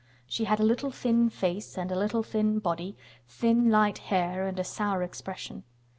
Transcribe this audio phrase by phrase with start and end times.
[0.25, 4.57] She had a little thin face and a little thin body, thin light hair and
[4.57, 5.63] a sour expression.